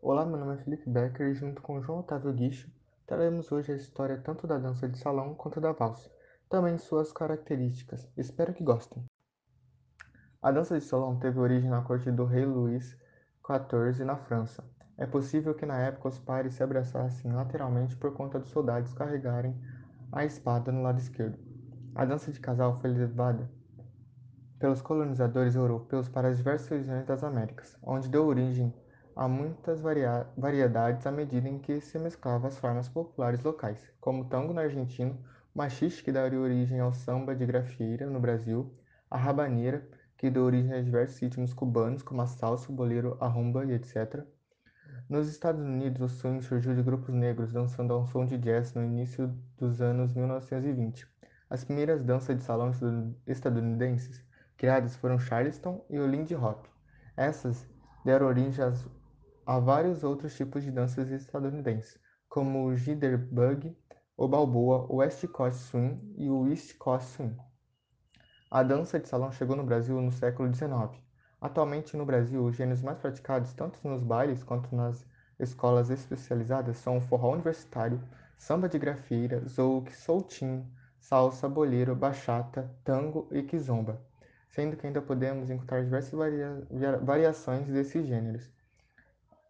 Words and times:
Olá, 0.00 0.24
meu 0.24 0.38
nome 0.38 0.54
é 0.54 0.64
Felipe 0.64 0.88
Becker 0.88 1.28
e 1.28 1.34
junto 1.34 1.60
com 1.60 1.82
João 1.82 1.98
Otávio 1.98 2.32
Guicho 2.32 2.70
traremos 3.06 3.52
hoje 3.52 3.72
a 3.72 3.76
história 3.76 4.16
tanto 4.16 4.46
da 4.46 4.56
dança 4.56 4.88
de 4.88 4.96
salão 4.96 5.34
quanto 5.34 5.60
da 5.60 5.72
valsa, 5.72 6.10
também 6.48 6.78
suas 6.78 7.12
características. 7.12 8.10
Espero 8.16 8.54
que 8.54 8.64
gostem. 8.64 9.04
A 10.40 10.50
dança 10.50 10.78
de 10.78 10.84
salão 10.86 11.18
teve 11.18 11.38
origem 11.38 11.68
na 11.68 11.82
corte 11.82 12.10
do 12.10 12.24
rei 12.24 12.46
Luís 12.46 12.96
XIV 13.46 14.06
na 14.06 14.16
França. 14.16 14.64
É 14.96 15.04
possível 15.04 15.54
que 15.54 15.66
na 15.66 15.78
época 15.78 16.08
os 16.08 16.18
pares 16.18 16.54
se 16.54 16.62
abraçassem 16.62 17.30
lateralmente 17.30 17.98
por 17.98 18.14
conta 18.14 18.38
dos 18.38 18.48
soldados 18.48 18.94
carregarem 18.94 19.54
a 20.10 20.24
espada 20.24 20.72
no 20.72 20.80
lado 20.80 21.00
esquerdo. 21.00 21.38
A 21.94 22.06
dança 22.06 22.32
de 22.32 22.40
casal 22.40 22.80
foi 22.80 22.88
levada 22.88 23.57
pelos 24.58 24.82
colonizadores 24.82 25.54
europeus 25.54 26.08
para 26.08 26.28
as 26.28 26.36
diversas 26.36 26.68
regiões 26.68 27.06
das 27.06 27.22
Américas, 27.22 27.76
onde 27.82 28.08
deu 28.08 28.26
origem 28.26 28.74
a 29.14 29.26
muitas 29.26 29.80
variedades 29.80 31.06
à 31.06 31.10
medida 31.10 31.48
em 31.48 31.58
que 31.58 31.80
se 31.80 31.98
mesclavam 31.98 32.48
as 32.48 32.58
formas 32.58 32.88
populares 32.88 33.42
locais, 33.42 33.80
como 34.00 34.22
o 34.22 34.24
tango 34.24 34.52
no 34.52 34.60
argentino, 34.60 35.18
o 35.54 35.58
machixe 35.58 36.02
que 36.02 36.12
daria 36.12 36.38
origem 36.38 36.80
ao 36.80 36.92
samba 36.92 37.34
de 37.34 37.44
grafieira 37.44 38.06
no 38.06 38.20
Brasil, 38.20 38.72
a 39.10 39.16
rabaneira 39.16 39.88
que 40.16 40.30
deu 40.30 40.44
origem 40.44 40.72
a 40.72 40.82
diversos 40.82 41.18
ritmos 41.18 41.52
cubanos 41.52 42.02
como 42.02 42.22
a 42.22 42.26
salsa, 42.26 42.70
o 42.70 42.74
bolero, 42.74 43.16
a 43.20 43.26
rumba 43.26 43.64
e 43.64 43.72
etc. 43.72 44.24
Nos 45.08 45.28
Estados 45.28 45.62
Unidos, 45.62 46.00
o 46.00 46.08
swing 46.08 46.42
surgiu 46.42 46.74
de 46.74 46.82
grupos 46.82 47.14
negros 47.14 47.52
dançando 47.52 47.94
ao 47.94 48.04
som 48.06 48.26
de 48.26 48.36
jazz 48.36 48.74
no 48.74 48.84
início 48.84 49.34
dos 49.56 49.80
anos 49.80 50.12
1920. 50.12 51.06
As 51.48 51.64
primeiras 51.64 52.04
danças 52.04 52.36
de 52.36 52.44
salão 52.44 52.70
estadunidenses 53.26 54.22
criadas 54.58 54.96
foram 54.96 55.20
Charleston 55.20 55.86
e 55.88 56.00
o 56.00 56.06
Lindy 56.06 56.34
Hop. 56.34 56.66
Essas 57.16 57.64
deram 58.04 58.26
origem 58.26 58.64
a 59.46 59.58
vários 59.60 60.02
outros 60.02 60.34
tipos 60.36 60.64
de 60.64 60.72
danças 60.72 61.10
estadunidenses, 61.12 61.96
como 62.28 62.64
o 62.64 62.76
Jitterbug, 62.76 63.78
o 64.16 64.26
Balboa, 64.26 64.84
o 64.90 64.96
West 64.96 65.24
Coast 65.28 65.60
Swing 65.60 66.12
e 66.16 66.28
o 66.28 66.48
East 66.48 66.76
Coast 66.76 67.08
Swing. 67.10 67.36
A 68.50 68.64
dança 68.64 68.98
de 68.98 69.08
salão 69.08 69.30
chegou 69.30 69.54
no 69.54 69.62
Brasil 69.62 70.00
no 70.00 70.10
século 70.10 70.52
XIX. 70.52 71.00
Atualmente 71.40 71.96
no 71.96 72.04
Brasil, 72.04 72.44
os 72.44 72.56
gêneros 72.56 72.82
mais 72.82 72.98
praticados 72.98 73.52
tanto 73.52 73.78
nos 73.86 74.02
bailes 74.02 74.42
quanto 74.42 74.74
nas 74.74 75.06
escolas 75.38 75.88
especializadas 75.88 76.78
são 76.78 76.96
o 76.96 77.00
forró 77.00 77.32
universitário, 77.32 78.02
samba 78.36 78.68
de 78.68 78.76
grafeira, 78.76 79.40
zouk, 79.46 79.94
soltinho, 79.94 80.68
salsa, 80.98 81.48
boleiro, 81.48 81.94
bachata, 81.94 82.68
tango 82.82 83.28
e 83.30 83.44
kizomba 83.44 84.07
sendo 84.48 84.76
que 84.76 84.86
ainda 84.86 85.02
podemos 85.02 85.50
encontrar 85.50 85.82
diversas 85.82 86.12
varia 86.12 86.66
variações 87.02 87.66
desses 87.66 88.06
gêneros. 88.06 88.50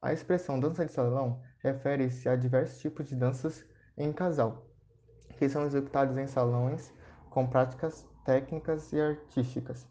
A 0.00 0.12
expressão 0.12 0.60
dança 0.60 0.84
de 0.86 0.92
salão 0.92 1.42
refere-se 1.58 2.28
a 2.28 2.36
diversos 2.36 2.78
tipos 2.78 3.08
de 3.08 3.16
danças 3.16 3.64
em 3.96 4.12
casal, 4.12 4.66
que 5.38 5.48
são 5.48 5.66
executados 5.66 6.16
em 6.16 6.26
salões 6.26 6.92
com 7.30 7.46
práticas 7.46 8.06
técnicas 8.24 8.92
e 8.92 9.00
artísticas. 9.00 9.86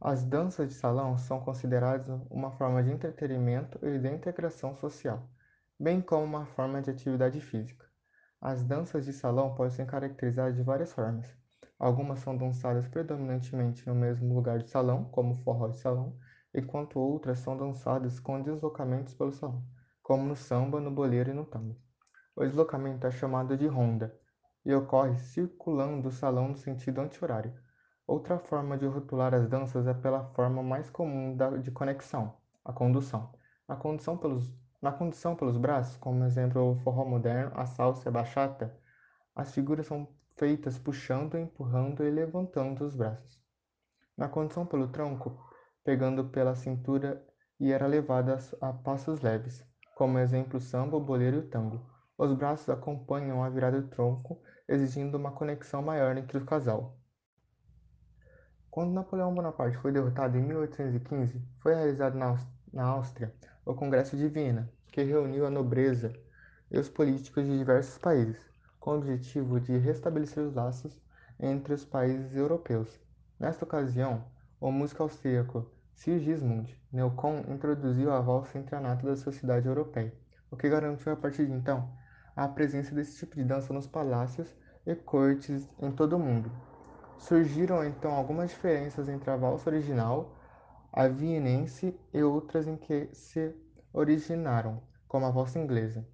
As 0.00 0.22
danças 0.22 0.68
de 0.68 0.74
salão 0.74 1.16
são 1.16 1.40
consideradas 1.40 2.20
uma 2.30 2.50
forma 2.50 2.82
de 2.82 2.90
entretenimento 2.90 3.78
e 3.82 3.98
de 3.98 4.08
integração 4.08 4.76
social, 4.76 5.26
bem 5.78 6.00
como 6.00 6.24
uma 6.24 6.46
forma 6.46 6.82
de 6.82 6.90
atividade 6.90 7.40
física. 7.40 7.86
As 8.40 8.62
danças 8.62 9.04
de 9.04 9.12
salão 9.12 9.54
podem 9.54 9.72
ser 9.72 9.86
caracterizadas 9.86 10.56
de 10.56 10.62
várias 10.62 10.92
formas, 10.92 11.34
Algumas 11.84 12.20
são 12.20 12.34
dançadas 12.34 12.88
predominantemente 12.88 13.86
no 13.86 13.94
mesmo 13.94 14.34
lugar 14.34 14.58
de 14.58 14.70
salão, 14.70 15.04
como 15.04 15.34
forró 15.34 15.68
de 15.68 15.76
salão, 15.76 16.16
enquanto 16.54 16.98
outras 16.98 17.40
são 17.40 17.58
dançadas 17.58 18.18
com 18.18 18.40
deslocamentos 18.40 19.12
pelo 19.12 19.32
salão, 19.32 19.62
como 20.02 20.24
no 20.24 20.34
samba, 20.34 20.80
no 20.80 20.90
boleiro 20.90 21.30
e 21.30 21.34
no 21.34 21.44
tango. 21.44 21.76
O 22.34 22.42
deslocamento 22.42 23.06
é 23.06 23.10
chamado 23.10 23.54
de 23.54 23.66
ronda 23.66 24.18
e 24.64 24.74
ocorre 24.74 25.18
circulando 25.18 26.08
o 26.08 26.10
salão 26.10 26.48
no 26.48 26.56
sentido 26.56 27.02
anti-horário. 27.02 27.52
Outra 28.06 28.38
forma 28.38 28.78
de 28.78 28.86
rotular 28.86 29.34
as 29.34 29.46
danças 29.46 29.86
é 29.86 29.92
pela 29.92 30.24
forma 30.32 30.62
mais 30.62 30.88
comum 30.88 31.36
de 31.60 31.70
conexão, 31.70 32.34
a 32.64 32.72
condução. 32.72 33.30
Condução 33.78 34.16
pelos, 34.16 34.50
na 34.80 34.90
condução 34.90 35.36
pelos 35.36 35.58
braços, 35.58 35.98
como 35.98 36.24
exemplo 36.24 36.62
o 36.62 36.76
forró 36.76 37.04
moderno, 37.04 37.52
a 37.54 37.66
salsa 37.66 38.04
e 38.06 38.08
a 38.08 38.12
bachata, 38.12 38.74
as 39.36 39.52
figuras 39.52 39.86
são 39.86 40.08
feitas 40.36 40.78
puxando, 40.78 41.38
empurrando 41.38 42.04
e 42.04 42.10
levantando 42.10 42.84
os 42.84 42.96
braços. 42.96 43.40
Na 44.16 44.28
condução 44.28 44.66
pelo 44.66 44.88
tronco, 44.88 45.38
pegando 45.84 46.24
pela 46.24 46.54
cintura 46.54 47.24
e 47.58 47.72
era 47.72 47.86
levada 47.86 48.38
a 48.60 48.72
passos 48.72 49.20
leves, 49.20 49.64
como 49.94 50.18
exemplo 50.18 50.60
samba, 50.60 50.98
boleiro 50.98 51.38
e 51.38 51.42
tango. 51.42 51.80
Os 52.18 52.32
braços 52.32 52.68
acompanham 52.68 53.42
a 53.42 53.50
virada 53.50 53.80
do 53.80 53.88
tronco, 53.88 54.40
exigindo 54.68 55.16
uma 55.16 55.32
conexão 55.32 55.82
maior 55.82 56.16
entre 56.16 56.38
o 56.38 56.44
casal. 56.44 56.98
Quando 58.70 58.92
Napoleão 58.92 59.32
Bonaparte 59.32 59.76
foi 59.78 59.92
derrotado 59.92 60.36
em 60.36 60.42
1815, 60.42 61.40
foi 61.60 61.74
realizado 61.74 62.16
na 62.16 62.84
Áustria 62.84 63.32
o 63.64 63.74
Congresso 63.74 64.16
de 64.16 64.28
Viena, 64.28 64.70
que 64.88 65.02
reuniu 65.02 65.46
a 65.46 65.50
nobreza 65.50 66.12
e 66.70 66.78
os 66.78 66.88
políticos 66.88 67.44
de 67.44 67.56
diversos 67.56 67.98
países 67.98 68.53
com 68.84 68.90
o 68.90 68.98
objetivo 68.98 69.58
de 69.58 69.78
restabelecer 69.78 70.44
os 70.44 70.52
laços 70.52 71.00
entre 71.40 71.72
os 71.72 71.86
países 71.86 72.36
europeus. 72.36 73.00
Nesta 73.40 73.64
ocasião, 73.64 74.22
o 74.60 74.70
músico 74.70 75.02
austríaco 75.02 75.66
Sigismund 75.94 76.78
Neukomm 76.92 77.50
introduziu 77.50 78.12
a 78.12 78.20
valsa 78.20 78.58
entre 78.58 78.76
a 78.76 78.94
da 78.94 79.16
sociedade 79.16 79.66
europeia, 79.66 80.12
o 80.50 80.56
que 80.58 80.68
garantiu 80.68 81.14
a 81.14 81.16
partir 81.16 81.46
de 81.46 81.52
então 81.52 81.90
a 82.36 82.46
presença 82.46 82.94
desse 82.94 83.16
tipo 83.16 83.36
de 83.36 83.44
dança 83.44 83.72
nos 83.72 83.86
palácios 83.86 84.54
e 84.86 84.94
cortes 84.94 85.66
em 85.80 85.90
todo 85.90 86.16
o 86.16 86.18
mundo. 86.18 86.52
Surgiram 87.16 87.82
então 87.82 88.12
algumas 88.12 88.50
diferenças 88.50 89.08
entre 89.08 89.30
a 89.30 89.36
valsa 89.36 89.70
original, 89.70 90.36
a 90.92 91.08
vienense 91.08 91.98
e 92.12 92.22
outras 92.22 92.68
em 92.68 92.76
que 92.76 93.08
se 93.14 93.50
originaram, 93.94 94.82
como 95.08 95.24
a 95.24 95.30
valsa 95.30 95.58
inglesa. 95.58 96.06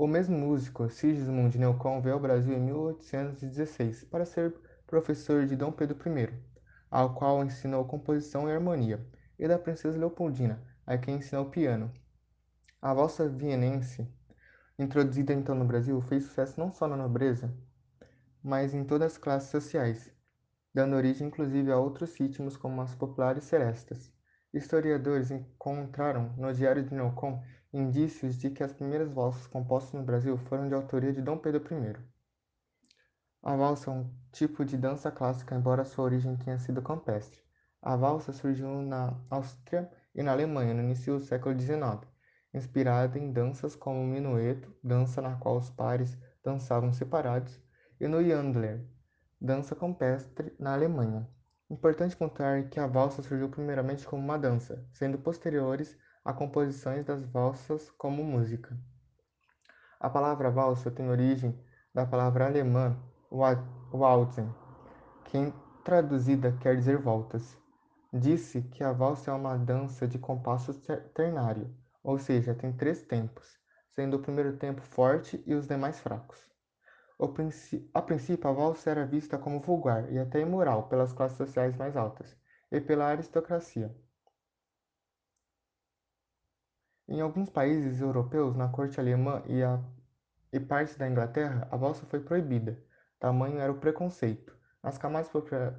O 0.00 0.06
mesmo 0.06 0.38
músico, 0.38 0.88
Sigismund 0.88 1.58
Neukomm, 1.58 2.00
veio 2.00 2.14
ao 2.14 2.20
Brasil 2.20 2.54
em 2.54 2.60
1816 2.60 4.04
para 4.04 4.24
ser 4.24 4.54
professor 4.86 5.44
de 5.44 5.56
Dom 5.56 5.72
Pedro 5.72 5.98
I, 6.08 6.32
ao 6.88 7.16
qual 7.16 7.44
ensinou 7.44 7.84
composição 7.84 8.48
e 8.48 8.52
harmonia, 8.52 9.04
e 9.36 9.48
da 9.48 9.58
princesa 9.58 9.98
Leopoldina, 9.98 10.62
a 10.86 10.96
quem 10.96 11.16
ensinou 11.16 11.46
piano. 11.46 11.92
A 12.80 12.94
valsa 12.94 13.28
vienense, 13.28 14.08
introduzida 14.78 15.32
então 15.32 15.56
no 15.56 15.64
Brasil, 15.64 16.00
fez 16.02 16.26
sucesso 16.26 16.60
não 16.60 16.70
só 16.70 16.86
na 16.86 16.96
nobreza, 16.96 17.52
mas 18.40 18.72
em 18.72 18.84
todas 18.84 19.14
as 19.14 19.18
classes 19.18 19.50
sociais, 19.50 20.12
dando 20.72 20.94
origem 20.94 21.26
inclusive 21.26 21.72
a 21.72 21.76
outros 21.76 22.14
ritmos 22.14 22.56
como 22.56 22.80
as 22.82 22.94
populares 22.94 23.42
serestas. 23.42 24.12
Historiadores 24.54 25.32
encontraram 25.32 26.32
no 26.36 26.54
Diário 26.54 26.84
de 26.84 26.94
Neukomm 26.94 27.42
indícios 27.72 28.38
de 28.38 28.50
que 28.50 28.62
as 28.62 28.72
primeiras 28.72 29.12
valsas 29.12 29.46
compostas 29.46 29.92
no 29.92 30.06
Brasil 30.06 30.36
foram 30.36 30.68
de 30.68 30.74
autoria 30.74 31.12
de 31.12 31.20
Dom 31.20 31.36
Pedro 31.36 31.62
I. 31.62 31.96
A 33.42 33.54
valsa 33.54 33.90
é 33.90 33.94
um 33.94 34.10
tipo 34.32 34.64
de 34.64 34.76
dança 34.76 35.10
clássica, 35.10 35.54
embora 35.54 35.84
sua 35.84 36.04
origem 36.04 36.36
tenha 36.36 36.58
sido 36.58 36.82
campestre. 36.82 37.40
A 37.80 37.94
valsa 37.94 38.32
surgiu 38.32 38.82
na 38.82 39.20
Áustria 39.30 39.90
e 40.14 40.22
na 40.22 40.32
Alemanha 40.32 40.74
no 40.74 40.82
início 40.82 41.18
do 41.18 41.24
século 41.24 41.58
XIX, 41.58 42.06
inspirada 42.52 43.18
em 43.18 43.30
danças 43.32 43.76
como 43.76 44.00
o 44.00 44.06
minueto, 44.06 44.74
dança 44.82 45.22
na 45.22 45.36
qual 45.36 45.56
os 45.56 45.70
pares 45.70 46.16
dançavam 46.42 46.92
separados, 46.92 47.60
e 48.00 48.08
no 48.08 48.20
Yandler, 48.20 48.84
dança 49.40 49.76
campestre 49.76 50.54
na 50.58 50.72
Alemanha. 50.72 51.28
Importante 51.70 52.16
contar 52.16 52.70
que 52.70 52.80
a 52.80 52.86
valsa 52.86 53.22
surgiu 53.22 53.50
primeiramente 53.50 54.06
como 54.06 54.22
uma 54.22 54.38
dança, 54.38 54.82
sendo 54.90 55.18
posteriores 55.18 55.98
a 56.24 56.32
composições 56.32 57.04
das 57.04 57.22
valsas 57.26 57.90
como 57.90 58.24
música. 58.24 58.74
A 60.00 60.08
palavra 60.08 60.50
valsa 60.50 60.90
tem 60.90 61.10
origem 61.10 61.58
da 61.92 62.06
palavra 62.06 62.46
alemã 62.46 62.98
Walzen, 63.92 64.48
que 65.24 65.52
traduzida 65.84 66.56
quer 66.60 66.74
dizer 66.74 66.96
voltas. 66.96 67.54
Disse 68.12 68.62
que 68.62 68.82
a 68.82 68.92
valsa 68.92 69.30
é 69.30 69.34
uma 69.34 69.58
dança 69.58 70.08
de 70.08 70.18
compasso 70.18 70.72
ternário, 71.12 71.76
ou 72.02 72.18
seja, 72.18 72.54
tem 72.54 72.72
três 72.72 73.02
tempos, 73.02 73.58
sendo 73.90 74.16
o 74.16 74.22
primeiro 74.22 74.56
tempo 74.56 74.80
forte 74.80 75.42
e 75.46 75.54
os 75.54 75.66
demais 75.66 76.00
fracos. 76.00 76.38
A 77.18 78.02
princípio, 78.02 78.48
a 78.48 78.52
valsa 78.52 78.90
era 78.90 79.04
vista 79.04 79.36
como 79.36 79.60
vulgar 79.60 80.12
e 80.12 80.18
até 80.18 80.40
imoral 80.40 80.88
pelas 80.88 81.12
classes 81.12 81.36
sociais 81.36 81.76
mais 81.76 81.96
altas 81.96 82.36
e 82.70 82.80
pela 82.80 83.06
aristocracia. 83.06 83.94
Em 87.08 87.20
alguns 87.20 87.50
países 87.50 88.00
europeus, 88.00 88.54
na 88.54 88.68
corte 88.68 89.00
alemã 89.00 89.42
e, 89.46 89.62
a, 89.62 89.82
e 90.52 90.60
partes 90.60 90.96
da 90.96 91.08
Inglaterra, 91.08 91.66
a 91.70 91.76
valsa 91.76 92.06
foi 92.06 92.20
proibida. 92.20 92.78
Tamanho 93.18 93.58
era 93.58 93.72
o 93.72 93.80
preconceito. 93.80 94.56
Nas 94.82 94.98
camadas 94.98 95.30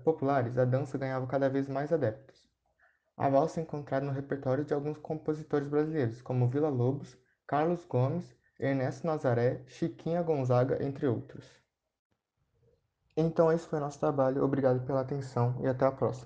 populares, 0.03 0.57
a 0.57 0.65
dança 0.65 0.97
ganhava 0.97 1.25
cada 1.27 1.47
vez 1.47 1.69
mais 1.69 1.94
adeptos. 1.94 2.50
A 3.15 3.30
valsa 3.30 3.59
é 3.59 3.63
encontrada 3.63 4.06
no 4.06 4.12
repertório 4.12 4.65
de 4.65 4.74
alguns 4.74 4.97
compositores 4.97 5.68
brasileiros, 5.68 6.21
como 6.21 6.50
Vila 6.50 6.69
Lobos, 6.69 7.18
Carlos 7.45 7.86
Gomes, 7.86 8.36
Ernesto 8.59 9.07
Nazaré, 9.07 9.63
Chiquinha 9.67 10.21
Gonzaga, 10.21 10.83
entre 10.83 11.07
outros. 11.07 11.45
Então 13.15 13.51
esse 13.51 13.67
foi 13.67 13.79
o 13.79 13.81
nosso 13.81 14.00
trabalho, 14.00 14.44
obrigado 14.44 14.85
pela 14.85 15.01
atenção 15.01 15.56
e 15.61 15.67
até 15.67 15.85
a 15.85 15.91
próxima. 15.91 16.17